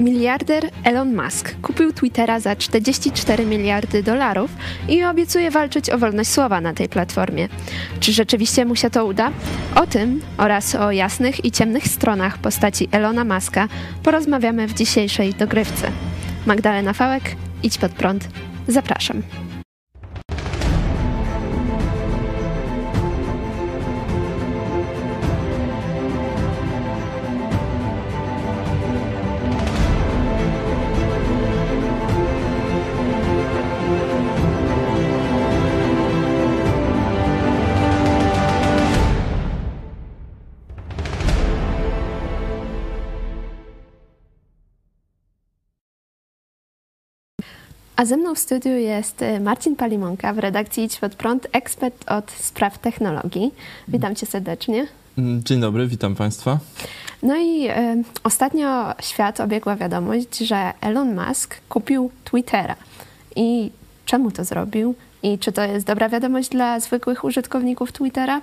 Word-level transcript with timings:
Miliarder 0.00 0.70
Elon 0.84 1.14
Musk 1.14 1.56
kupił 1.62 1.92
Twittera 1.92 2.40
za 2.40 2.56
44 2.56 3.46
miliardy 3.46 4.02
dolarów 4.02 4.50
i 4.88 5.04
obiecuje 5.04 5.50
walczyć 5.50 5.90
o 5.90 5.98
wolność 5.98 6.30
słowa 6.30 6.60
na 6.60 6.72
tej 6.72 6.88
platformie. 6.88 7.48
Czy 8.00 8.12
rzeczywiście 8.12 8.64
mu 8.64 8.76
się 8.76 8.90
to 8.90 9.06
uda? 9.06 9.30
O 9.74 9.86
tym 9.86 10.20
oraz 10.38 10.74
o 10.74 10.90
jasnych 10.90 11.44
i 11.44 11.50
ciemnych 11.50 11.88
stronach 11.88 12.38
postaci 12.38 12.88
Elona 12.92 13.24
Muska 13.24 13.68
porozmawiamy 14.02 14.66
w 14.66 14.74
dzisiejszej 14.74 15.34
dogrywce. 15.34 15.90
Magdalena 16.46 16.92
Fałek, 16.92 17.36
idź 17.62 17.78
pod 17.78 17.92
prąd. 17.92 18.28
Zapraszam. 18.68 19.22
A 47.96 48.04
ze 48.04 48.16
mną 48.16 48.34
w 48.34 48.38
studiu 48.38 48.72
jest 48.72 49.22
y, 49.22 49.40
Marcin 49.40 49.76
Palimonka 49.76 50.32
w 50.32 50.38
redakcji 50.38 50.84
Idź 50.84 50.98
Pod 50.98 51.14
Prąd, 51.14 51.46
ekspert 51.52 52.10
od 52.10 52.30
spraw 52.30 52.78
technologii. 52.78 53.54
Witam 53.88 54.14
cię 54.14 54.26
serdecznie. 54.26 54.86
Mm, 55.18 55.44
dzień 55.44 55.60
dobry, 55.60 55.86
witam 55.86 56.14
Państwa. 56.14 56.58
No 57.22 57.36
i 57.36 57.68
y, 57.68 58.04
ostatnio 58.24 58.94
świat 59.00 59.40
obiegła 59.40 59.76
wiadomość, 59.76 60.38
że 60.38 60.72
Elon 60.80 61.14
Musk 61.14 61.56
kupił 61.68 62.10
Twittera. 62.24 62.76
I 63.36 63.70
czemu 64.04 64.30
to 64.30 64.44
zrobił? 64.44 64.94
I 65.22 65.38
czy 65.38 65.52
to 65.52 65.62
jest 65.62 65.86
dobra 65.86 66.08
wiadomość 66.08 66.48
dla 66.48 66.80
zwykłych 66.80 67.24
użytkowników 67.24 67.92
Twittera? 67.92 68.40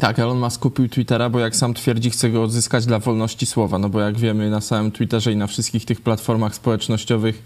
Tak, 0.00 0.18
Elon 0.18 0.38
Musk 0.38 0.60
kupił 0.60 0.88
Twittera, 0.88 1.30
bo 1.30 1.38
jak 1.38 1.56
sam 1.56 1.74
twierdzi, 1.74 2.10
chce 2.10 2.30
go 2.30 2.42
odzyskać 2.42 2.86
dla 2.86 2.98
wolności 2.98 3.46
słowa. 3.46 3.78
No 3.78 3.88
bo 3.88 4.00
jak 4.00 4.18
wiemy, 4.18 4.50
na 4.50 4.60
samym 4.60 4.92
Twitterze 4.92 5.32
i 5.32 5.36
na 5.36 5.46
wszystkich 5.46 5.84
tych 5.84 6.00
platformach 6.00 6.54
społecznościowych 6.54 7.42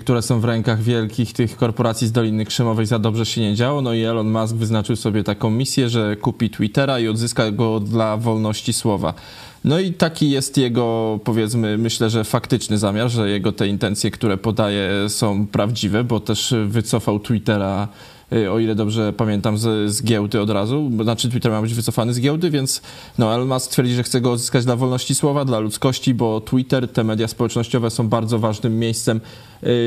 które 0.00 0.22
są 0.22 0.40
w 0.40 0.44
rękach 0.44 0.82
wielkich 0.82 1.32
tych 1.32 1.56
korporacji 1.56 2.06
z 2.06 2.12
Doliny 2.12 2.44
Krzemowej 2.44 2.86
za 2.86 2.98
dobrze 2.98 3.26
się 3.26 3.40
nie 3.40 3.54
działo. 3.54 3.82
No 3.82 3.94
i 3.94 4.02
Elon 4.02 4.30
Musk 4.30 4.54
wyznaczył 4.54 4.96
sobie 4.96 5.24
taką 5.24 5.50
misję, 5.50 5.88
że 5.88 6.16
kupi 6.16 6.50
Twittera 6.50 6.98
i 6.98 7.08
odzyska 7.08 7.50
go 7.50 7.80
dla 7.80 8.16
wolności 8.16 8.72
słowa. 8.72 9.14
No 9.64 9.80
i 9.80 9.92
taki 9.92 10.30
jest 10.30 10.58
jego, 10.58 11.18
powiedzmy, 11.24 11.78
myślę, 11.78 12.10
że 12.10 12.24
faktyczny 12.24 12.78
zamiar, 12.78 13.10
że 13.10 13.30
jego 13.30 13.52
te 13.52 13.68
intencje, 13.68 14.10
które 14.10 14.36
podaje, 14.36 14.90
są 15.08 15.46
prawdziwe, 15.46 16.04
bo 16.04 16.20
też 16.20 16.54
wycofał 16.68 17.20
Twittera 17.20 17.88
Y, 17.88 18.13
o 18.52 18.58
ile 18.58 18.74
dobrze 18.74 19.12
pamiętam, 19.12 19.58
z, 19.58 19.92
z 19.92 20.02
giełdy 20.02 20.40
od 20.40 20.50
razu. 20.50 20.90
Znaczy 21.02 21.30
Twitter 21.30 21.52
ma 21.52 21.62
być 21.62 21.74
wycofany 21.74 22.14
z 22.14 22.20
giełdy, 22.20 22.50
więc 22.50 22.82
no, 23.18 23.34
Elon 23.34 23.48
Musk 23.48 23.70
twierdzi, 23.70 23.94
że 23.94 24.02
chce 24.02 24.20
go 24.20 24.32
odzyskać 24.32 24.64
dla 24.64 24.76
wolności 24.76 25.14
słowa, 25.14 25.44
dla 25.44 25.58
ludzkości, 25.58 26.14
bo 26.14 26.40
Twitter, 26.40 26.88
te 26.88 27.04
media 27.04 27.28
społecznościowe 27.28 27.90
są 27.90 28.08
bardzo 28.08 28.38
ważnym 28.38 28.78
miejscem 28.78 29.16
y, 29.16 29.20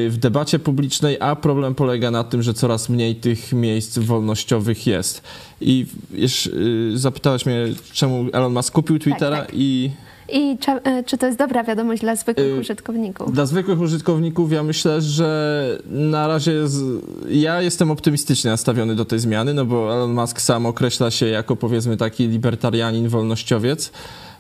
w 0.10 0.18
debacie 0.18 0.60
publicznej, 0.60 1.18
a 1.20 1.36
problem 1.36 1.76
polega 1.76 2.12
na 2.12 2.24
tym, 2.24 2.44
że 2.44 2.54
coraz 2.54 2.90
mniej 2.90 3.16
tych 3.16 3.54
miejsc 3.54 3.98
wolnościowych 3.98 4.88
jest. 4.88 5.22
I 5.62 5.86
już 6.12 6.46
y, 6.46 6.92
zapytałeś 6.96 7.46
mnie, 7.46 7.66
czemu 7.94 8.26
Elon 8.34 8.54
Musk 8.54 8.74
kupił 8.74 9.00
Twittera 9.00 9.38
tak, 9.38 9.46
tak. 9.46 9.56
i 9.56 9.92
i 10.30 10.58
czy, 10.58 10.72
e, 10.72 11.04
czy, 11.04 11.18
to 11.18 11.26
jest 11.26 11.38
dobra 11.38 11.64
wiadomość 11.64 12.02
dla 12.02 12.16
zwykłych 12.16 12.48
y, 12.48 12.60
użytkowników? 12.60 13.34
Dla 13.34 13.46
zwykłych 13.46 13.80
użytkowników 13.80 14.52
ja 14.52 14.64
myślę, 14.64 15.02
że 15.02 15.80
na 15.90 16.28
razie 16.28 16.68
z, 16.68 17.04
ja 17.30 17.62
jestem 17.62 17.92
optymistycznie 17.92 18.52
nastawiony 18.52 18.96
do 18.96 19.06
tej 19.06 19.20
zmiany, 19.20 19.54
no 19.54 19.66
bo 19.66 19.94
Elon 19.94 20.14
Musk 20.14 20.42
sam 20.42 20.66
określa 20.66 21.12
się 21.12 21.26
jako 21.26 21.56
powiedzmy 21.56 21.98
taki 21.98 22.28
libertarianin, 22.28 23.08
wolnościowiec 23.08 23.92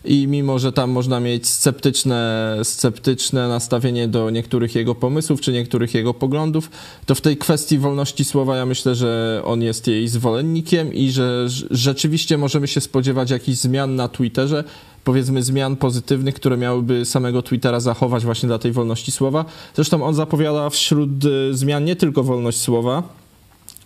i 0.07 0.27
mimo, 0.27 0.59
że 0.59 0.71
tam 0.71 0.91
można 0.91 1.19
mieć 1.19 1.47
sceptyczne, 1.47 2.57
sceptyczne 2.63 3.47
nastawienie 3.47 4.07
do 4.07 4.29
niektórych 4.29 4.75
jego 4.75 4.95
pomysłów 4.95 5.41
czy 5.41 5.53
niektórych 5.53 5.93
jego 5.93 6.13
poglądów, 6.13 6.69
to 7.05 7.15
w 7.15 7.21
tej 7.21 7.37
kwestii 7.37 7.77
wolności 7.77 8.25
słowa 8.25 8.57
ja 8.57 8.65
myślę, 8.65 8.95
że 8.95 9.41
on 9.45 9.61
jest 9.61 9.87
jej 9.87 10.07
zwolennikiem 10.07 10.93
i 10.93 11.11
że 11.11 11.47
rzeczywiście 11.71 12.37
możemy 12.37 12.67
się 12.67 12.81
spodziewać 12.81 13.31
jakichś 13.31 13.57
zmian 13.57 13.95
na 13.95 14.07
Twitterze, 14.07 14.63
powiedzmy 15.03 15.43
zmian 15.43 15.75
pozytywnych, 15.75 16.35
które 16.35 16.57
miałyby 16.57 17.05
samego 17.05 17.41
Twittera 17.41 17.79
zachować 17.79 18.25
właśnie 18.25 18.47
dla 18.47 18.59
tej 18.59 18.71
wolności 18.71 19.11
słowa. 19.11 19.45
Zresztą 19.75 20.03
on 20.03 20.13
zapowiada 20.13 20.69
wśród 20.69 21.25
y, 21.25 21.53
zmian 21.53 21.85
nie 21.85 21.95
tylko 21.95 22.23
wolność 22.23 22.57
słowa, 22.57 23.03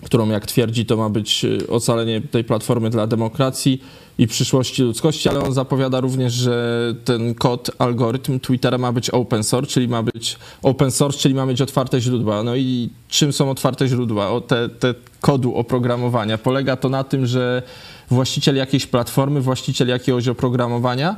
którą 0.03 0.29
jak 0.29 0.45
twierdzi 0.45 0.85
to 0.85 0.97
ma 0.97 1.09
być 1.09 1.45
y, 1.45 1.67
ocalenie 1.67 2.21
tej 2.21 2.43
platformy 2.43 2.89
dla 2.89 3.07
demokracji 3.07 3.81
i 4.17 4.27
przyszłości 4.27 4.83
ludzkości, 4.83 5.29
ale 5.29 5.39
on 5.39 5.53
zapowiada 5.53 5.99
również, 5.99 6.33
że 6.33 6.95
ten 7.05 7.35
kod, 7.35 7.71
algorytm 7.77 8.39
Twittera 8.39 8.77
ma 8.77 8.91
być 8.91 9.09
open 9.09 9.43
source, 9.43 9.71
czyli 9.71 9.87
ma 9.87 10.03
być 10.03 10.37
open 10.61 10.91
source, 10.91 11.19
czyli 11.19 11.35
ma 11.35 11.45
mieć 11.45 11.61
otwarte 11.61 12.01
źródła. 12.01 12.43
No 12.43 12.55
i 12.55 12.89
czym 13.09 13.33
są 13.33 13.51
otwarte 13.51 13.87
źródła? 13.87 14.29
O 14.29 14.41
te, 14.41 14.69
te 14.69 14.93
kodu 15.21 15.55
oprogramowania. 15.55 16.37
Polega 16.37 16.75
to 16.75 16.89
na 16.89 17.03
tym, 17.03 17.25
że 17.25 17.63
właściciel 18.11 18.55
jakiejś 18.55 18.85
platformy, 18.85 19.41
właściciel 19.41 19.87
jakiegoś 19.87 20.27
oprogramowania 20.27 21.15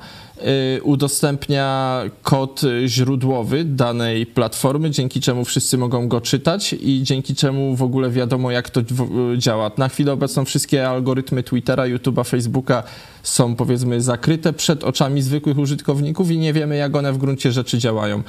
y, 0.78 0.84
udostępnia 0.84 2.02
kod 2.24 2.62
źródłowy 2.88 3.64
danej 3.64 4.26
platformy, 4.26 4.90
dzięki 4.90 5.22
czemu 5.22 5.46
wszyscy 5.46 5.78
mogą 5.78 6.08
go 6.08 6.22
czytać 6.22 6.74
i 6.74 7.04
dzięki 7.04 7.36
czemu 7.36 7.76
w 7.76 7.84
ogóle 7.84 8.10
wiadomo, 8.10 8.52
jak 8.52 8.70
to 8.70 8.82
działa. 9.38 9.72
Na 9.78 9.90
chwilę 9.90 10.14
obecną 10.14 10.46
wszystkie 10.46 10.90
algorytmy 10.90 11.44
Twittera, 11.44 11.84
YouTube'a, 11.84 12.26
Facebooka 12.30 12.83
są 13.24 13.56
powiedzmy 13.56 14.02
zakryte 14.02 14.54
przed 14.54 14.84
oczami 14.84 15.22
zwykłych 15.22 15.58
użytkowników 15.58 16.32
i 16.32 16.38
nie 16.38 16.54
wiemy, 16.54 16.76
jak 16.76 16.96
one 16.96 17.14
w 17.14 17.18
gruncie 17.18 17.52
rzeczy 17.52 17.78
działają. 17.78 18.24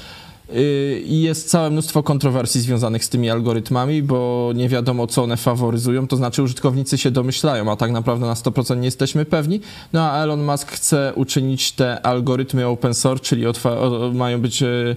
Y, 0.54 1.02
I 1.06 1.22
jest 1.22 1.50
całe 1.50 1.70
mnóstwo 1.70 2.02
kontrowersji 2.02 2.60
związanych 2.60 3.04
z 3.04 3.08
tymi 3.08 3.30
algorytmami, 3.30 4.02
bo 4.02 4.50
nie 4.54 4.68
wiadomo, 4.68 5.06
co 5.06 5.22
one 5.22 5.36
faworyzują. 5.36 6.08
To 6.08 6.16
znaczy, 6.16 6.42
użytkownicy 6.42 6.98
się 6.98 7.10
domyślają, 7.10 7.72
a 7.72 7.76
tak 7.76 7.90
naprawdę 7.90 8.26
na 8.26 8.34
100% 8.34 8.76
nie 8.76 8.84
jesteśmy 8.84 9.24
pewni. 9.24 9.60
No 9.92 10.10
a 10.10 10.22
Elon 10.22 10.44
Musk 10.44 10.72
chce 10.72 11.12
uczynić 11.16 11.72
te 11.72 12.06
algorytmy 12.06 12.66
open 12.66 12.94
source, 12.94 13.24
czyli 13.24 13.44
mają 14.12 14.40
być 14.40 14.62
y, 14.62 14.96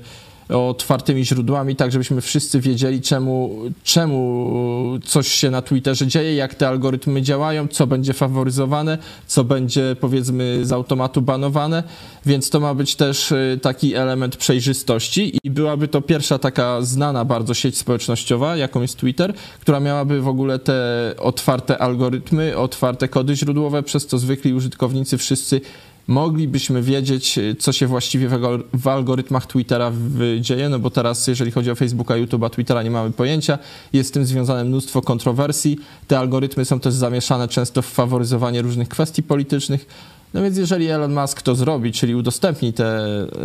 otwartymi 0.50 1.26
źródłami, 1.26 1.76
tak 1.76 1.92
żebyśmy 1.92 2.22
wszyscy 2.22 2.60
wiedzieli, 2.60 3.02
czemu, 3.02 3.56
czemu 3.84 5.00
coś 5.06 5.28
się 5.28 5.52
na 5.52 5.62
Twitterze 5.62 6.08
dzieje, 6.08 6.36
jak 6.36 6.56
te 6.56 6.68
algorytmy 6.68 7.22
działają, 7.22 7.68
co 7.68 7.88
będzie 7.88 8.14
faworyzowane, 8.14 8.98
co 9.28 9.44
będzie 9.44 9.96
powiedzmy 10.02 10.60
z 10.66 10.72
automatu 10.72 11.22
banowane, 11.22 11.84
więc 12.26 12.50
to 12.50 12.60
ma 12.60 12.74
być 12.74 12.96
też 12.96 13.32
y, 13.32 13.60
taki 13.62 13.96
element 13.96 14.36
przejrzystości 14.36 15.40
i 15.44 15.52
byłaby 15.52 15.88
to 15.88 16.02
pierwsza 16.02 16.40
taka 16.40 16.82
znana 16.82 17.26
bardzo 17.26 17.54
sieć 17.54 17.78
społecznościowa, 17.78 18.56
jaką 18.56 18.82
jest 18.82 18.98
Twitter, 18.98 19.34
która 19.62 19.80
miałaby 19.80 20.22
w 20.22 20.28
ogóle 20.28 20.60
te 20.60 21.14
otwarte 21.20 21.78
algorytmy, 21.78 22.58
otwarte 22.58 23.08
kody 23.08 23.36
źródłowe, 23.36 23.84
przez 23.84 24.08
co 24.08 24.18
zwykli 24.18 24.54
użytkownicy 24.54 25.18
wszyscy 25.18 25.62
moglibyśmy 26.08 26.82
wiedzieć, 26.82 27.38
y, 27.38 27.56
co 27.60 27.72
się 27.72 27.88
właściwie 27.88 28.30
w 28.74 28.88
algorytmach 28.88 29.46
Twittera 29.46 29.92
dzieje, 30.40 30.70
no 30.70 30.80
bo 30.80 30.90
teraz, 30.90 31.28
jeżeli 31.28 31.52
chodzi 31.52 31.72
o 31.72 31.76
Facebooka, 31.76 32.14
YouTube'a, 32.14 32.50
Twittera, 32.50 32.84
nie 32.84 32.92
mamy 32.92 33.12
pojęcia. 33.12 33.60
Jest 33.94 34.10
z 34.10 34.12
tym 34.12 34.26
związane 34.26 34.64
mnóstwo 34.64 35.02
kontrowersji. 35.02 35.80
Te 36.08 36.20
algorytmy 36.20 36.66
są 36.66 36.80
też 36.80 36.94
zamieszane 36.94 37.48
często 37.48 37.82
w 37.82 37.86
faworyzowanie 37.86 38.62
różnych 38.62 38.90
kwestii 38.90 39.24
politycznych. 39.24 39.86
No 40.34 40.44
więc 40.44 40.58
jeżeli 40.58 40.88
Elon 40.88 41.14
Musk 41.14 41.42
to 41.42 41.56
zrobi, 41.56 41.92
czyli 41.92 42.16
udostępni 42.16 42.74
te 42.74 42.86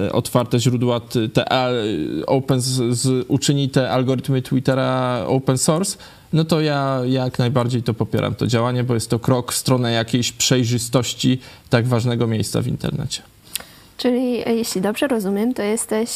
e, 0.07 0.13
otwarte 0.13 0.59
źródła, 0.59 1.01
te 1.33 1.45
open, 2.27 2.61
z, 2.61 3.25
uczyni 3.29 3.69
te 3.69 3.91
algorytmy 3.91 4.43
Twittera 4.43 5.23
open 5.27 5.59
source, 5.59 5.99
no 6.33 6.45
to 6.45 6.61
ja 6.61 7.01
jak 7.07 7.39
najbardziej 7.39 7.83
to 7.83 7.95
popieram, 7.95 8.35
to 8.35 8.47
działanie, 8.47 8.85
bo 8.85 8.95
jest 8.95 9.11
to 9.11 9.19
krok 9.19 9.53
w 9.53 9.57
stronę 9.57 9.93
jakiejś 9.93 10.33
przejrzystości 10.33 11.39
tak 11.71 11.87
ważnego 11.87 12.27
miejsca 12.27 12.61
w 12.61 12.67
internecie. 12.67 13.23
Czyli 13.97 14.49
e, 14.49 14.55
jeśli 14.55 14.81
dobrze 14.81 15.09
rozumiem, 15.09 15.55
to 15.55 15.63
jesteś 15.63 16.11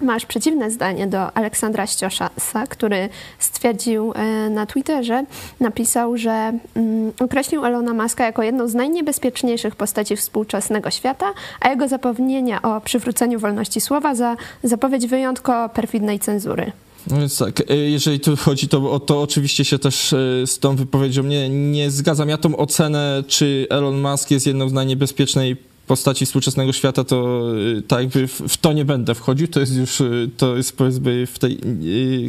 masz 0.00 0.26
przeciwne 0.26 0.70
zdanie 0.70 1.06
do 1.06 1.36
Aleksandra 1.36 1.86
Ścioszasa, 1.86 2.66
który 2.66 3.08
stwierdził 3.38 4.12
e, 4.14 4.50
na 4.50 4.66
Twitterze, 4.66 5.24
napisał, 5.60 6.16
że 6.16 6.52
mm, 6.74 7.12
określił 7.20 7.64
Elona 7.64 7.94
Muska 7.94 8.24
jako 8.24 8.42
jedną 8.42 8.68
z 8.68 8.74
najniebezpieczniejszych 8.74 9.76
postaci 9.76 10.16
współczesnego 10.16 10.90
świata, 10.90 11.26
a 11.60 11.68
jego 11.68 11.88
zapewnienia 11.88 12.62
o 12.62 12.80
przywróceniu 12.80 13.38
wolności 13.38 13.80
słowa 13.80 14.14
za 14.14 14.36
zapowiedź 14.62 15.06
wyjątkowo 15.06 15.68
perfidnej 15.68 16.18
cenzury. 16.18 16.72
No 17.10 17.16
więc 17.18 17.38
tak, 17.38 17.70
e, 17.70 17.76
jeżeli 17.76 18.20
tu 18.20 18.36
chodzi 18.36 18.68
to, 18.68 18.90
o 18.90 19.00
to, 19.00 19.22
oczywiście 19.22 19.64
się 19.64 19.78
też 19.78 20.12
e, 20.12 20.46
z 20.46 20.58
tą 20.58 20.76
wypowiedzią 20.76 21.22
nie, 21.22 21.48
nie 21.48 21.90
zgadzam. 21.90 22.28
Ja 22.28 22.38
tą 22.38 22.56
ocenę, 22.56 23.22
czy 23.28 23.66
Elon 23.70 24.00
Musk 24.00 24.30
jest 24.30 24.46
jedną 24.46 24.68
z 24.68 24.72
najniebezpiecznej 24.72 25.56
postaci 25.88 26.26
współczesnego 26.26 26.72
świata, 26.72 27.04
to 27.04 27.42
tak 27.88 28.00
jakby 28.00 28.28
w, 28.28 28.40
w, 28.40 28.56
to 28.56 28.72
nie 28.72 28.84
będę 28.84 29.14
wchodził, 29.14 29.48
to 29.48 29.60
jest 29.60 29.76
już, 29.76 30.02
to 30.36 30.56
jest 30.56 30.76
powiedzmy 30.76 31.26
w 31.26 31.38
tej 31.38 31.60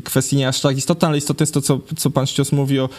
kwestii 0.05 0.35
nie 0.35 0.47
aż 0.47 0.61
tak 0.61 0.77
istotne, 0.77 1.07
ale 1.07 1.17
istotne 1.17 1.43
jest 1.43 1.53
to, 1.53 1.61
co, 1.61 1.79
co 1.97 2.09
pan 2.09 2.27
Ścios 2.27 2.51
mówi 2.51 2.79
o 2.79 2.89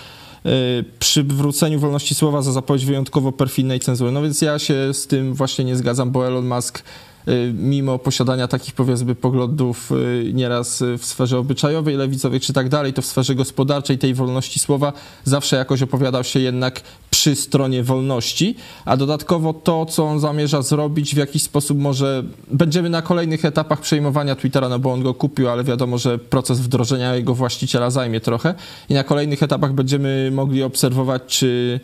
przywróceniu 0.99 1.81
wolności 1.81 2.15
słowa 2.15 2.43
za 2.43 2.53
zapowiedź 2.53 2.85
wyjątkowo 2.85 3.33
perfidnej 3.33 3.81
cenzury. 3.81 4.13
No 4.13 4.23
więc 4.23 4.43
ja 4.43 4.59
się 4.59 4.95
z 4.95 5.07
tym 5.07 5.35
właśnie 5.35 5.65
nie 5.65 5.77
zgadzam, 5.77 6.11
bo 6.11 6.27
Elon 6.27 6.49
Musk 6.49 6.83
Y, 7.29 7.53
mimo 7.55 7.99
posiadania 7.99 8.49
takich 8.49 8.75
powiedzmy 8.75 9.15
poglądów 9.15 9.93
y, 9.93 10.31
nieraz 10.35 10.83
w 10.99 11.05
sferze 11.05 11.39
obyczajowej, 11.39 11.97
lewicowej 11.97 12.41
czy 12.41 12.53
tak 12.53 12.69
dalej, 12.69 12.93
to 12.93 13.03
w 13.03 13.07
sferze 13.07 13.35
gospodarczej 13.35 13.99
tej 13.99 14.15
wolności 14.15 14.61
słowa 14.61 14.93
zawsze 15.25 15.57
jakoś 15.57 15.83
opowiadał 15.83 16.25
się 16.25 16.41
jednak 16.41 16.81
przy 17.21 17.37
stronie 17.37 17.83
wolności, 17.83 18.57
a 18.85 18.97
dodatkowo 18.97 19.53
to, 19.55 19.87
co 19.87 20.05
on 20.05 20.21
zamierza 20.21 20.63
zrobić, 20.63 21.15
w 21.15 21.19
jakiś 21.19 21.43
sposób 21.43 21.79
może 21.79 22.25
będziemy 22.51 22.91
na 22.91 23.03
kolejnych 23.03 23.45
etapach 23.45 23.81
przejmowania 23.81 24.37
Twittera, 24.37 24.69
no 24.69 24.79
bo 24.79 24.93
on 24.93 25.03
go 25.03 25.15
kupił, 25.15 25.49
ale 25.49 25.65
wiadomo, 25.65 25.99
że 25.99 26.19
proces 26.19 26.61
wdrożenia 26.61 27.15
jego 27.15 27.35
właściciela 27.35 27.91
zajmie 27.91 28.21
trochę 28.21 28.55
i 28.89 28.95
na 28.95 29.05
kolejnych 29.05 29.43
etapach 29.43 29.73
będziemy 29.73 30.31
mogli 30.33 30.63
obserwować, 30.63 31.23
czy 31.27 31.81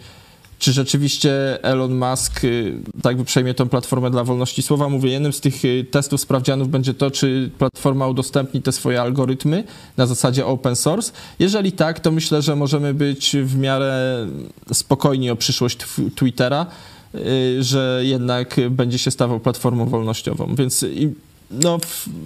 czy 0.58 0.72
rzeczywiście 0.72 1.62
Elon 1.64 1.94
Musk 1.94 2.44
y, 2.44 2.78
tak 3.02 3.24
przejmie 3.24 3.54
tą 3.54 3.68
platformę 3.68 4.10
dla 4.10 4.24
wolności 4.24 4.62
słowa. 4.62 4.88
Mówię, 4.88 5.10
jednym 5.10 5.32
z 5.32 5.40
tych 5.40 5.64
y, 5.64 5.86
testów 5.90 6.20
sprawdzianów 6.20 6.68
będzie 6.68 6.94
to, 6.94 7.10
czy 7.10 7.50
platforma 7.58 8.08
udostępni 8.08 8.62
te 8.62 8.72
swoje 8.72 9.00
algorytmy 9.00 9.64
na 9.96 10.06
zasadzie 10.06 10.46
open 10.46 10.76
source. 10.76 11.12
Jeżeli 11.38 11.72
tak, 11.72 12.00
to 12.00 12.10
myślę, 12.10 12.42
że 12.42 12.56
możemy 12.56 12.94
być 12.94 13.36
w 13.42 13.58
miarę 13.58 14.26
spokojni 14.72 15.30
o 15.30 15.36
przyszłość 15.36 15.78
Twittera, 16.14 16.66
y, 17.14 17.62
że 17.62 18.00
jednak 18.04 18.56
będzie 18.70 18.98
się 18.98 19.10
stawał 19.10 19.40
platformą 19.40 19.86
wolnościową. 19.86 20.54
Więc 20.54 20.84
no, 21.50 21.78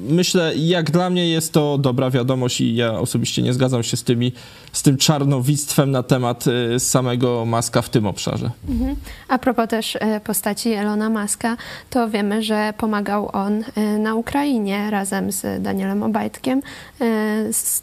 myślę, 0.08 0.52
jak 0.56 0.90
dla 0.90 1.10
mnie 1.10 1.28
jest 1.28 1.52
to 1.52 1.78
dobra 1.78 2.10
wiadomość 2.10 2.60
i 2.60 2.76
ja 2.76 2.92
osobiście 2.92 3.42
nie 3.42 3.52
zgadzam 3.52 3.82
się 3.82 3.96
z, 3.96 4.04
tymi, 4.04 4.32
z 4.72 4.82
tym 4.82 4.96
czarnowictwem 4.96 5.90
na 5.90 6.02
temat 6.02 6.44
y, 6.46 6.80
samego 6.80 7.44
Maska 7.44 7.82
w 7.82 7.88
tym 7.88 8.06
obszarze. 8.06 8.50
Mhm. 8.68 8.96
A 9.28 9.38
propos 9.38 9.68
też 9.68 9.94
y, 9.94 9.98
postaci 10.24 10.72
Elona 10.72 11.10
Maska, 11.10 11.56
to 11.90 12.08
wiemy, 12.08 12.42
że 12.42 12.74
pomagał 12.78 13.30
on 13.32 13.62
y, 13.62 13.98
na 13.98 14.14
Ukrainie 14.14 14.90
razem 14.90 15.32
z 15.32 15.62
Danielem 15.62 16.02
Obajtkiem. 16.02 16.62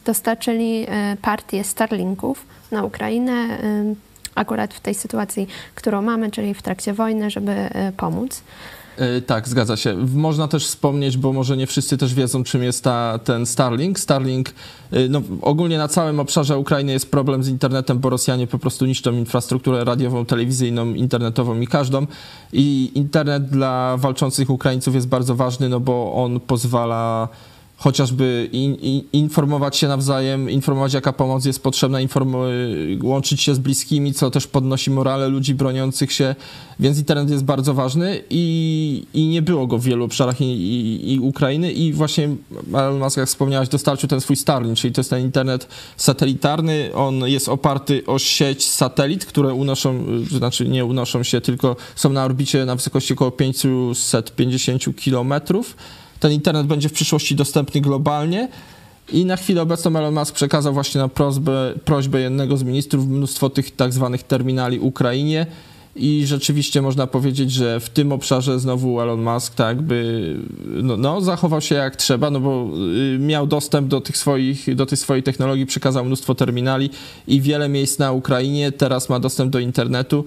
Dostarczyli 0.05 0.85
partię 1.21 1.63
Starlinków 1.63 2.45
na 2.71 2.83
Ukrainę 2.83 3.57
akurat 4.35 4.73
w 4.73 4.79
tej 4.79 4.95
sytuacji, 4.95 5.47
którą 5.75 6.01
mamy, 6.01 6.31
czyli 6.31 6.53
w 6.53 6.61
trakcie 6.61 6.93
wojny, 6.93 7.29
żeby 7.29 7.69
pomóc. 7.97 8.41
E, 8.97 9.21
tak, 9.21 9.47
zgadza 9.47 9.77
się. 9.77 9.95
Można 10.13 10.47
też 10.47 10.67
wspomnieć, 10.67 11.17
bo 11.17 11.33
może 11.33 11.57
nie 11.57 11.67
wszyscy 11.67 11.97
też 11.97 12.13
wiedzą, 12.13 12.43
czym 12.43 12.63
jest 12.63 12.83
ta, 12.83 13.19
ten 13.23 13.45
Starlink. 13.45 13.99
Starlink, 13.99 14.49
e, 14.91 15.09
no, 15.09 15.21
ogólnie 15.41 15.77
na 15.77 15.87
całym 15.87 16.19
obszarze 16.19 16.57
Ukrainy 16.57 16.91
jest 16.91 17.11
problem 17.11 17.43
z 17.43 17.47
internetem, 17.47 17.99
bo 17.99 18.09
Rosjanie 18.09 18.47
po 18.47 18.59
prostu 18.59 18.85
niszczą 18.85 19.13
infrastrukturę 19.13 19.83
radiową, 19.83 20.25
telewizyjną, 20.25 20.93
internetową 20.93 21.59
i 21.59 21.67
każdą. 21.67 22.07
I 22.53 22.91
internet 22.95 23.45
dla 23.45 23.97
walczących 23.97 24.49
Ukraińców 24.49 24.95
jest 24.95 25.07
bardzo 25.07 25.35
ważny, 25.35 25.69
no 25.69 25.79
bo 25.79 26.13
on 26.13 26.39
pozwala 26.39 27.27
chociażby 27.77 28.49
in, 28.51 28.75
in, 28.75 29.01
informować 29.13 29.77
się 29.77 29.87
nawzajem, 29.87 30.49
informować 30.49 30.93
jaka 30.93 31.13
pomoc 31.13 31.45
jest 31.45 31.63
potrzebna, 31.63 31.99
łączyć 33.03 33.41
się 33.41 33.55
z 33.55 33.59
bliskimi, 33.59 34.13
co 34.13 34.31
też 34.31 34.47
podnosi 34.47 34.91
morale 34.91 35.27
ludzi 35.27 35.55
broniących 35.55 36.13
się, 36.13 36.35
więc 36.79 36.97
internet 36.97 37.29
jest 37.29 37.43
bardzo 37.43 37.73
ważny 37.73 38.23
i, 38.29 39.03
i 39.13 39.27
nie 39.27 39.41
było 39.41 39.67
go 39.67 39.77
w 39.77 39.83
wielu 39.83 40.05
obszarach 40.05 40.41
i, 40.41 40.45
i, 40.45 41.13
i 41.13 41.19
Ukrainy. 41.19 41.71
I 41.71 41.93
właśnie 41.93 42.29
Elon 42.73 43.01
jak 43.17 43.27
wspomniałeś, 43.27 43.69
dostarczył 43.69 44.09
ten 44.09 44.21
swój 44.21 44.35
Starlink, 44.35 44.77
czyli 44.77 44.93
to 44.93 45.01
jest 45.01 45.09
ten 45.09 45.21
internet 45.21 45.67
satelitarny, 45.97 46.89
on 46.93 47.27
jest 47.27 47.49
oparty 47.49 48.05
o 48.05 48.19
sieć 48.19 48.67
satelit, 48.67 49.25
które 49.25 49.53
unoszą, 49.53 50.05
znaczy 50.29 50.69
nie 50.69 50.85
unoszą 50.85 51.23
się, 51.23 51.41
tylko 51.41 51.75
są 51.95 52.09
na 52.09 52.25
orbicie 52.25 52.65
na 52.65 52.75
wysokości 52.75 53.13
około 53.13 53.31
550 53.31 54.95
kilometrów, 54.95 55.75
ten 56.19 56.31
internet 56.31 56.67
będzie 56.67 56.89
w 56.89 56.93
przyszłości 56.93 57.35
dostępny 57.35 57.81
globalnie. 57.81 58.49
I 59.11 59.25
na 59.25 59.37
chwilę 59.37 59.61
obecną 59.61 59.95
Elon 59.95 60.13
Musk 60.13 60.35
przekazał 60.35 60.73
właśnie 60.73 61.01
na 61.01 61.07
prośbę, 61.07 61.73
prośbę 61.85 62.21
jednego 62.21 62.57
z 62.57 62.63
ministrów 62.63 63.07
mnóstwo 63.07 63.49
tych 63.49 63.75
tak 63.75 63.93
zwanych 63.93 64.23
terminali 64.23 64.79
Ukrainie. 64.79 65.45
I 65.95 66.25
rzeczywiście 66.25 66.81
można 66.81 67.07
powiedzieć, 67.07 67.51
że 67.51 67.79
w 67.79 67.89
tym 67.89 68.11
obszarze 68.11 68.59
znowu 68.59 69.01
Elon 69.01 69.21
Musk 69.21 69.55
tak 69.55 69.81
by 69.81 70.35
no, 70.65 70.97
no, 70.97 71.21
zachował 71.21 71.61
się 71.61 71.75
jak 71.75 71.95
trzeba, 71.95 72.29
no 72.29 72.39
bo 72.39 72.69
y, 73.15 73.19
miał 73.19 73.47
dostęp 73.47 73.87
do 73.87 74.01
tych 74.01 74.17
swoich, 74.17 74.75
do 74.75 74.85
tej 74.85 74.97
swojej 74.97 75.23
technologii, 75.23 75.65
przekazał 75.65 76.05
mnóstwo 76.05 76.35
terminali 76.35 76.89
i 77.27 77.41
wiele 77.41 77.69
miejsc 77.69 77.99
na 77.99 78.11
Ukrainie 78.11 78.71
teraz 78.71 79.09
ma 79.09 79.19
dostęp 79.19 79.51
do 79.51 79.59
internetu 79.59 80.25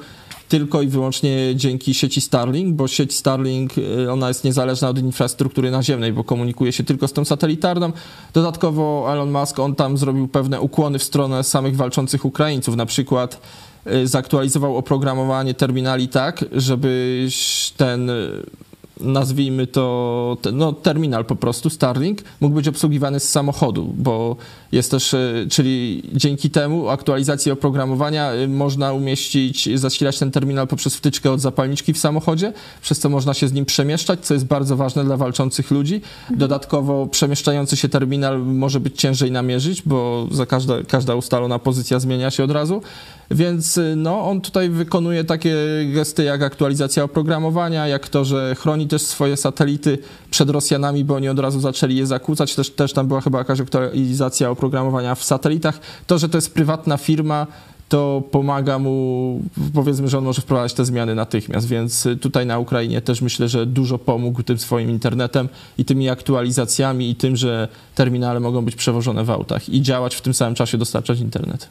tylko 0.50 0.82
i 0.82 0.88
wyłącznie 0.88 1.36
dzięki 1.54 1.94
sieci 1.94 2.20
Starlink, 2.20 2.76
bo 2.76 2.88
sieć 2.88 3.16
Starlink 3.16 3.78
y, 3.78 4.12
ona 4.12 4.28
jest 4.28 4.44
niezależna 4.44 4.88
od 4.88 4.98
infrastruktury 4.98 5.70
naziemnej, 5.70 6.12
bo 6.12 6.24
komunikuje 6.24 6.72
się 6.72 6.84
tylko 6.84 7.08
z 7.08 7.12
tą 7.12 7.24
satelitarną. 7.24 7.92
Dodatkowo 8.32 9.06
Elon 9.12 9.30
Musk 9.30 9.58
on 9.58 9.74
tam 9.74 9.98
zrobił 9.98 10.28
pewne 10.28 10.60
ukłony 10.60 10.98
w 10.98 11.02
stronę 11.02 11.44
samych 11.44 11.76
walczących 11.76 12.24
Ukraińców, 12.24 12.76
na 12.76 12.86
przykład 12.86 13.40
y, 13.86 14.06
zaktualizował 14.06 14.76
oprogramowanie 14.76 15.54
terminali 15.54 16.08
tak, 16.08 16.44
żeby 16.52 17.28
ten 17.76 18.10
nazwijmy 19.00 19.66
to, 19.66 20.36
no, 20.52 20.72
terminal 20.72 21.24
po 21.24 21.36
prostu, 21.36 21.70
Starlink, 21.70 22.22
mógł 22.40 22.54
być 22.54 22.68
obsługiwany 22.68 23.20
z 23.20 23.30
samochodu, 23.30 23.94
bo 23.96 24.36
jest 24.72 24.90
też, 24.90 25.14
e, 25.14 25.46
czyli 25.50 26.02
dzięki 26.12 26.50
temu 26.50 26.88
aktualizacji 26.88 27.52
oprogramowania 27.52 28.32
e, 28.32 28.48
można 28.48 28.92
umieścić, 28.92 29.78
zasilać 29.78 30.18
ten 30.18 30.30
terminal 30.30 30.66
poprzez 30.66 30.96
wtyczkę 30.96 31.30
od 31.30 31.40
zapalniczki 31.40 31.92
w 31.92 31.98
samochodzie, 31.98 32.52
przez 32.82 32.98
co 32.98 33.08
można 33.08 33.34
się 33.34 33.48
z 33.48 33.52
nim 33.52 33.64
przemieszczać, 33.64 34.20
co 34.20 34.34
jest 34.34 34.46
bardzo 34.46 34.76
ważne 34.76 35.04
dla 35.04 35.16
walczących 35.16 35.70
ludzi. 35.70 36.00
Dodatkowo 36.30 37.06
przemieszczający 37.06 37.76
się 37.76 37.88
terminal 37.88 38.38
może 38.38 38.80
być 38.80 39.00
ciężej 39.00 39.30
namierzyć, 39.30 39.82
bo 39.86 40.28
za 40.30 40.46
każda, 40.46 40.74
każda 40.88 41.14
ustalona 41.14 41.58
pozycja 41.58 41.98
zmienia 41.98 42.30
się 42.30 42.44
od 42.44 42.50
razu. 42.50 42.82
Więc 43.30 43.76
y, 43.76 43.96
no, 43.96 44.30
on 44.30 44.40
tutaj 44.40 44.70
wykonuje 44.70 45.24
takie 45.24 45.56
gesty 45.94 46.24
jak 46.24 46.42
aktualizacja 46.42 47.04
oprogramowania, 47.04 47.88
jak 47.88 48.08
to, 48.08 48.24
że 48.24 48.54
chroni 48.54 48.88
też 48.88 49.02
swoje 49.02 49.36
satelity 49.36 49.98
przed 50.30 50.50
Rosjanami, 50.50 51.04
bo 51.04 51.14
oni 51.14 51.28
od 51.28 51.38
razu 51.38 51.60
zaczęli 51.60 51.96
je 51.96 52.06
zakłócać. 52.06 52.54
Też, 52.54 52.70
też 52.70 52.92
tam 52.92 53.08
była 53.08 53.20
chyba 53.20 53.38
jakaś 53.38 53.60
aktualizacja 53.60 54.50
oprogramowania 54.50 54.59
w 55.16 55.24
satelitach. 55.24 55.80
To, 56.06 56.18
że 56.18 56.28
to 56.28 56.38
jest 56.38 56.54
prywatna 56.54 56.96
firma, 56.96 57.46
to 57.90 58.22
pomaga 58.30 58.78
mu, 58.78 59.40
powiedzmy, 59.74 60.08
że 60.08 60.18
on 60.18 60.24
może 60.24 60.42
wprowadzać 60.42 60.74
te 60.74 60.84
zmiany 60.84 61.14
natychmiast, 61.14 61.68
więc 61.68 62.08
tutaj 62.20 62.46
na 62.46 62.58
Ukrainie 62.58 63.00
też 63.00 63.22
myślę, 63.22 63.48
że 63.48 63.66
dużo 63.66 63.98
pomógł 63.98 64.42
tym 64.42 64.58
swoim 64.58 64.90
internetem 64.90 65.48
i 65.78 65.84
tymi 65.84 66.08
aktualizacjami 66.08 67.10
i 67.10 67.14
tym, 67.14 67.36
że 67.36 67.68
terminale 67.94 68.40
mogą 68.40 68.64
być 68.64 68.76
przewożone 68.76 69.24
w 69.24 69.30
autach 69.30 69.68
i 69.68 69.82
działać 69.82 70.14
w 70.14 70.20
tym 70.20 70.34
samym 70.34 70.54
czasie, 70.54 70.78
dostarczać 70.78 71.20
internet. 71.20 71.68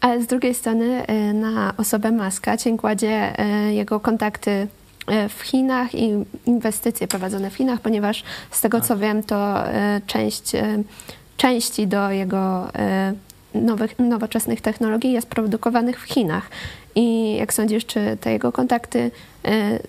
Ale 0.00 0.22
z 0.22 0.26
drugiej 0.26 0.54
strony 0.54 1.06
e, 1.06 1.32
na 1.32 1.74
osobę 1.76 2.12
Maska 2.12 2.56
cień 2.56 2.78
kładzie 2.78 3.38
e, 3.38 3.74
jego 3.74 4.00
kontakty 4.00 4.68
e, 5.06 5.28
w 5.28 5.40
Chinach 5.40 5.94
i 5.94 6.10
inwestycje 6.46 7.08
prowadzone 7.08 7.50
w 7.50 7.54
Chinach, 7.54 7.80
ponieważ 7.80 8.22
z 8.50 8.60
tego 8.60 8.80
co 8.80 8.96
wiem, 8.96 9.22
to 9.22 9.64
część, 10.06 10.52
części 11.42 11.86
do 11.86 12.10
jego 12.10 12.68
nowych, 13.54 13.98
nowoczesnych 13.98 14.60
technologii 14.60 15.12
jest 15.12 15.26
produkowanych 15.26 16.00
w 16.00 16.04
Chinach. 16.04 16.50
I 16.94 17.36
jak 17.36 17.54
sądzisz, 17.54 17.86
czy 17.86 18.18
te 18.20 18.32
jego 18.32 18.52
kontakty 18.52 19.10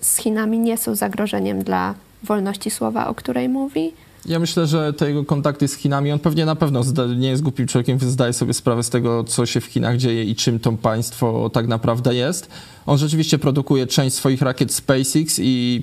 z 0.00 0.16
Chinami 0.16 0.58
nie 0.58 0.78
są 0.78 0.94
zagrożeniem 0.94 1.64
dla 1.64 1.94
wolności 2.22 2.70
słowa, 2.70 3.08
o 3.08 3.14
której 3.14 3.48
mówi? 3.48 3.92
Ja 4.26 4.38
myślę, 4.38 4.66
że 4.66 4.92
te 4.92 5.08
jego 5.08 5.24
kontakty 5.24 5.68
z 5.68 5.74
Chinami, 5.74 6.12
on 6.12 6.18
pewnie 6.18 6.44
na 6.44 6.56
pewno 6.56 6.82
nie 7.16 7.28
jest 7.28 7.42
głupim 7.42 7.66
człowiekiem, 7.66 7.98
więc 7.98 8.12
zdaje 8.12 8.32
sobie 8.32 8.54
sprawę 8.54 8.82
z 8.82 8.90
tego, 8.90 9.24
co 9.24 9.46
się 9.46 9.60
w 9.60 9.64
Chinach 9.64 9.96
dzieje 9.96 10.24
i 10.24 10.34
czym 10.34 10.60
to 10.60 10.72
państwo 10.72 11.50
tak 11.50 11.66
naprawdę 11.66 12.14
jest. 12.14 12.48
On 12.86 12.98
rzeczywiście 12.98 13.38
produkuje 13.38 13.86
część 13.86 14.16
swoich 14.16 14.42
rakiet 14.42 14.72
SpaceX 14.72 15.40
i 15.42 15.82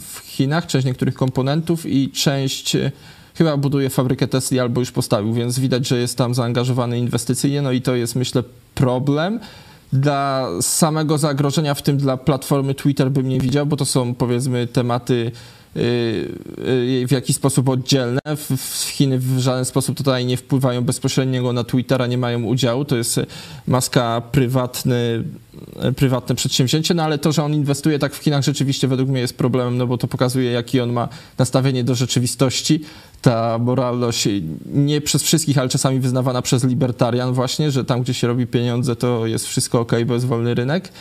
w 0.00 0.18
Chinach, 0.18 0.66
część 0.66 0.86
niektórych 0.86 1.14
komponentów 1.14 1.86
i 1.86 2.10
część 2.10 2.76
chyba 3.38 3.56
buduje 3.56 3.90
fabrykę 3.90 4.28
Tesla 4.28 4.62
albo 4.62 4.80
już 4.80 4.92
postawił, 4.92 5.32
więc 5.32 5.58
widać, 5.58 5.88
że 5.88 5.98
jest 5.98 6.18
tam 6.18 6.34
zaangażowany 6.34 6.98
inwestycyjnie, 6.98 7.62
no 7.62 7.72
i 7.72 7.82
to 7.82 7.94
jest 7.94 8.16
myślę 8.16 8.42
problem. 8.74 9.40
Dla 9.92 10.48
samego 10.60 11.18
zagrożenia, 11.18 11.74
w 11.74 11.82
tym 11.82 11.96
dla 11.96 12.16
platformy 12.16 12.74
Twitter 12.74 13.10
bym 13.10 13.28
nie 13.28 13.40
widział, 13.40 13.66
bo 13.66 13.76
to 13.76 13.84
są 13.84 14.14
powiedzmy 14.14 14.66
tematy 14.66 15.32
w 17.06 17.08
jakiś 17.10 17.36
sposób 17.36 17.68
oddzielne. 17.68 18.20
Chiny 18.86 19.18
w 19.18 19.38
żaden 19.38 19.64
sposób 19.64 19.96
tutaj 19.96 20.26
nie 20.26 20.36
wpływają 20.36 20.84
bezpośrednio 20.84 21.52
na 21.52 21.64
Twittera, 21.64 22.06
nie 22.06 22.18
mają 22.18 22.42
udziału. 22.42 22.84
To 22.84 22.96
jest 22.96 23.20
maska 23.66 24.22
prywatny, 24.32 25.24
prywatne 25.96 26.34
przedsięwzięcie, 26.34 26.94
no 26.94 27.02
ale 27.02 27.18
to, 27.18 27.32
że 27.32 27.44
on 27.44 27.54
inwestuje 27.54 27.98
tak 27.98 28.14
w 28.14 28.18
Chinach 28.18 28.44
rzeczywiście 28.44 28.88
według 28.88 29.08
mnie 29.08 29.20
jest 29.20 29.36
problemem, 29.38 29.76
no 29.76 29.86
bo 29.86 29.98
to 29.98 30.08
pokazuje, 30.08 30.50
jaki 30.50 30.80
on 30.80 30.92
ma 30.92 31.08
nastawienie 31.38 31.84
do 31.84 31.94
rzeczywistości. 31.94 32.80
Ta 33.22 33.58
moralność 33.58 34.28
nie 34.66 35.00
przez 35.00 35.22
wszystkich, 35.22 35.58
ale 35.58 35.68
czasami 35.68 36.00
wyznawana 36.00 36.42
przez 36.42 36.64
libertarian 36.64 37.32
właśnie, 37.32 37.70
że 37.70 37.84
tam, 37.84 38.02
gdzie 38.02 38.14
się 38.14 38.26
robi 38.26 38.46
pieniądze, 38.46 38.96
to 38.96 39.26
jest 39.26 39.46
wszystko 39.46 39.80
ok, 39.80 39.92
bo 40.06 40.14
jest 40.14 40.26
wolny 40.26 40.54
rynek. 40.54 40.92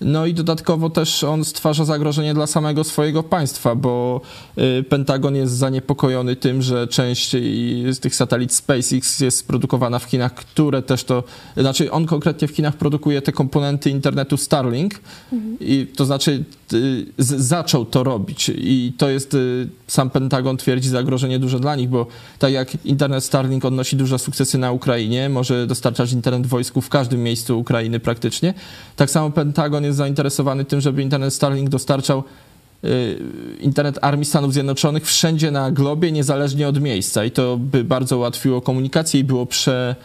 No 0.00 0.26
i 0.26 0.34
dodatkowo 0.34 0.90
też 0.90 1.24
on 1.24 1.44
stwarza 1.44 1.84
zagrożenie 1.84 2.34
dla 2.34 2.46
samego 2.46 2.84
swojego 2.84 3.22
państwa, 3.22 3.74
bo 3.74 4.20
y, 4.58 4.82
Pentagon 4.82 5.36
jest 5.36 5.52
zaniepokojony 5.52 6.36
tym, 6.36 6.62
że 6.62 6.88
część 6.88 7.30
z 7.90 8.00
tych 8.00 8.14
satelit 8.14 8.54
SpaceX 8.54 9.20
jest 9.20 9.46
produkowana 9.46 9.98
w 9.98 10.04
Chinach, 10.04 10.34
które 10.34 10.82
też 10.82 11.04
to, 11.04 11.24
znaczy 11.56 11.90
on 11.90 12.06
konkretnie 12.06 12.48
w 12.48 12.50
Chinach 12.50 12.76
produkuje 12.76 13.22
te 13.22 13.32
komponenty 13.32 13.90
internetu 13.90 14.36
Starlink 14.36 14.94
mhm. 15.32 15.56
i 15.60 15.86
to 15.96 16.04
znaczy 16.04 16.44
zaczął 17.18 17.84
to 17.84 18.04
robić 18.04 18.50
i 18.54 18.92
to 18.98 19.08
jest, 19.08 19.34
y, 19.34 19.68
sam 19.86 20.10
Pentagon 20.10 20.56
twierdzi, 20.56 20.88
zagrożenie 20.88 21.38
duże 21.38 21.60
dla 21.60 21.76
nich, 21.76 21.88
bo 21.88 22.06
tak 22.38 22.52
jak 22.52 22.84
internet 22.84 23.24
Starlink 23.24 23.64
odnosi 23.64 23.96
duże 23.96 24.18
sukcesy 24.18 24.58
na 24.58 24.72
Ukrainie, 24.72 25.28
może 25.28 25.66
dostarczać 25.66 26.12
internet 26.12 26.46
wojsku 26.46 26.80
w 26.80 26.88
każdym 26.88 27.22
miejscu 27.22 27.58
Ukrainy 27.58 28.00
praktycznie, 28.00 28.54
tak 28.96 29.10
samo 29.10 29.30
Pentagon 29.30 29.84
jest 29.84 29.98
zainteresowany 29.98 30.64
tym, 30.64 30.80
żeby 30.80 31.02
internet 31.02 31.34
Starlink 31.34 31.68
dostarczał 31.68 32.22
y, 32.84 33.18
internet 33.60 33.98
Armii 34.02 34.24
Stanów 34.24 34.52
Zjednoczonych 34.52 35.06
wszędzie 35.06 35.50
na 35.50 35.70
globie, 35.70 36.12
niezależnie 36.12 36.68
od 36.68 36.80
miejsca. 36.80 37.24
I 37.24 37.30
to 37.30 37.56
by 37.56 37.84
bardzo 37.84 38.16
ułatwiło 38.18 38.60
komunikację 38.60 39.20
i 39.20 39.24
było 39.24 39.46
prze, 39.46 39.96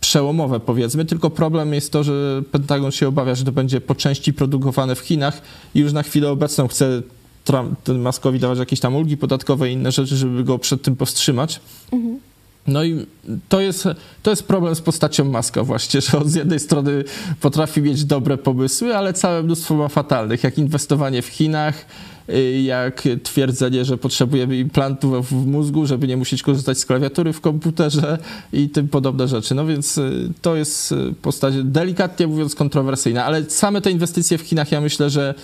przełomowe, 0.00 0.60
powiedzmy. 0.60 1.04
Tylko 1.04 1.30
problem 1.30 1.74
jest 1.74 1.92
to, 1.92 2.04
że 2.04 2.42
Pentagon 2.52 2.90
się 2.90 3.08
obawia, 3.08 3.34
że 3.34 3.44
to 3.44 3.52
będzie 3.52 3.80
po 3.80 3.94
części 3.94 4.32
produkowane 4.32 4.94
w 4.94 4.98
Chinach 4.98 5.42
i 5.74 5.80
już 5.80 5.92
na 5.92 6.02
chwilę 6.02 6.30
obecną 6.30 6.68
chce 6.68 7.02
Trump, 7.44 7.88
Maskowi 7.88 8.38
dawać 8.38 8.58
jakieś 8.58 8.80
tam 8.80 8.96
ulgi 8.96 9.16
podatkowe 9.16 9.70
i 9.70 9.72
inne 9.72 9.92
rzeczy, 9.92 10.16
żeby 10.16 10.44
go 10.44 10.58
przed 10.58 10.82
tym 10.82 10.96
powstrzymać. 10.96 11.60
Mhm. 11.92 12.20
No 12.66 12.84
i 12.84 13.06
to 13.48 13.60
jest, 13.60 13.88
to 14.22 14.30
jest 14.30 14.42
problem 14.42 14.74
z 14.74 14.80
postacią 14.80 15.24
Maska 15.24 15.64
właśnie, 15.64 16.00
że 16.00 16.18
on 16.18 16.28
z 16.28 16.34
jednej 16.34 16.60
strony 16.60 17.04
potrafi 17.40 17.82
mieć 17.82 18.04
dobre 18.04 18.38
pomysły, 18.38 18.96
ale 18.96 19.12
całe 19.12 19.42
mnóstwo 19.42 19.74
ma 19.74 19.88
fatalnych, 19.88 20.44
jak 20.44 20.58
inwestowanie 20.58 21.22
w 21.22 21.26
Chinach, 21.26 21.86
y, 22.28 22.62
jak 22.62 23.08
twierdzenie, 23.22 23.84
że 23.84 23.98
potrzebujemy 23.98 24.58
implantów 24.58 25.30
w 25.30 25.46
mózgu, 25.46 25.86
żeby 25.86 26.06
nie 26.06 26.16
musieć 26.16 26.42
korzystać 26.42 26.78
z 26.78 26.86
klawiatury 26.86 27.32
w 27.32 27.40
komputerze 27.40 28.18
i 28.52 28.68
tym 28.68 28.88
podobne 28.88 29.28
rzeczy. 29.28 29.54
No 29.54 29.66
więc 29.66 29.98
y, 29.98 30.28
to 30.42 30.56
jest 30.56 30.92
y, 30.92 31.14
postać 31.22 31.54
delikatnie 31.64 32.26
mówiąc 32.26 32.54
kontrowersyjna, 32.54 33.24
ale 33.24 33.44
same 33.44 33.80
te 33.80 33.90
inwestycje 33.90 34.38
w 34.38 34.42
Chinach 34.42 34.72
ja 34.72 34.80
myślę, 34.80 35.10
że 35.10 35.34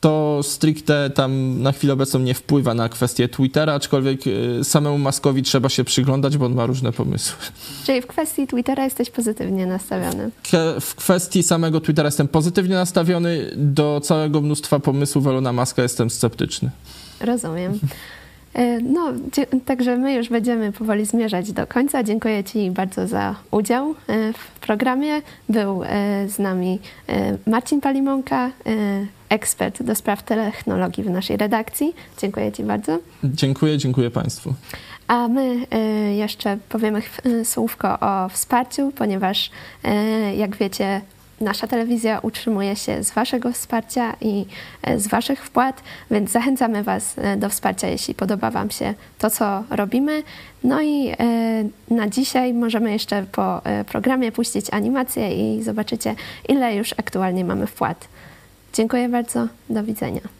to 0.00 0.40
stricte 0.42 1.10
tam 1.10 1.62
na 1.62 1.72
chwilę 1.72 1.92
obecną 1.92 2.20
nie 2.20 2.34
wpływa 2.34 2.74
na 2.74 2.88
kwestię 2.88 3.28
Twittera, 3.28 3.74
aczkolwiek 3.74 4.26
y, 4.26 4.64
samemu 4.64 4.98
Maskowi 4.98 5.42
trzeba 5.42 5.68
się 5.68 5.84
przyglądać, 5.84 6.36
bo 6.36 6.46
on 6.46 6.54
ma 6.54 6.66
różne 6.66 6.92
pomysły. 6.92 7.36
Czyli 7.86 8.02
w 8.02 8.06
kwestii 8.06 8.46
Twittera 8.46 8.84
jesteś 8.84 9.10
pozytywnie 9.10 9.66
nastawiony? 9.66 10.30
W 10.80 10.94
kwestii 10.94 11.42
samego 11.42 11.80
Twittera 11.80 12.06
jestem 12.06 12.28
pozytywnie 12.28 12.74
nastawiony, 12.74 13.50
do 13.56 14.00
całego 14.04 14.40
mnóstwa 14.40 14.78
pomysłów 14.78 15.26
Elona 15.26 15.52
Maska 15.52 15.82
jestem 15.82 16.10
sceptyczny. 16.10 16.70
Rozumiem. 17.20 17.78
E, 18.54 18.80
no, 18.80 19.12
także 19.64 19.96
my 19.96 20.14
już 20.14 20.28
będziemy 20.28 20.72
powoli 20.72 21.06
zmierzać 21.06 21.52
do 21.52 21.66
końca. 21.66 22.02
Dziękuję 22.02 22.44
Ci 22.44 22.70
bardzo 22.70 23.06
za 23.06 23.34
udział 23.50 23.90
e, 23.90 24.32
w 24.32 24.60
programie. 24.60 25.22
Był 25.48 25.82
e, 25.84 26.28
z 26.28 26.38
nami 26.38 26.78
Marcin 27.46 27.80
Palimonka, 27.80 28.50
ekspert 29.28 29.82
do 29.82 29.94
spraw 29.94 30.22
technologii 30.22 31.04
w 31.04 31.10
naszej 31.10 31.36
redakcji. 31.36 31.94
Dziękuję 32.18 32.52
Ci 32.52 32.64
bardzo. 32.64 32.98
Dziękuję, 33.24 33.78
dziękuję 33.78 34.10
Państwu. 34.10 34.54
A 35.06 35.28
my 35.28 35.66
jeszcze 36.16 36.58
powiemy 36.68 37.02
słówko 37.44 38.00
o 38.00 38.28
wsparciu, 38.28 38.92
ponieważ 38.96 39.50
jak 40.36 40.56
wiecie, 40.56 41.00
Nasza 41.40 41.66
telewizja 41.66 42.18
utrzymuje 42.18 42.76
się 42.76 43.04
z 43.04 43.10
Waszego 43.10 43.52
wsparcia 43.52 44.16
i 44.20 44.46
e, 44.82 45.00
z 45.00 45.08
Waszych 45.08 45.44
wpłat, 45.44 45.82
więc 46.10 46.30
zachęcamy 46.30 46.82
Was 46.82 47.18
e, 47.18 47.36
do 47.36 47.48
wsparcia, 47.48 47.88
jeśli 47.88 48.14
podoba 48.14 48.50
Wam 48.50 48.70
się 48.70 48.94
to, 49.18 49.30
co 49.30 49.64
robimy. 49.70 50.22
No 50.64 50.82
i 50.82 51.08
e, 51.08 51.14
na 51.90 52.08
dzisiaj 52.08 52.54
możemy 52.54 52.92
jeszcze 52.92 53.24
po 53.32 53.62
programie 53.86 54.32
puścić 54.32 54.66
animację 54.70 55.56
i 55.56 55.62
zobaczycie, 55.62 56.14
ile 56.48 56.76
już 56.76 56.92
aktualnie 56.92 57.44
mamy 57.44 57.66
wpłat. 57.66 58.08
Dziękuję 58.72 59.08
bardzo, 59.08 59.48
do 59.70 59.84
widzenia. 59.84 60.39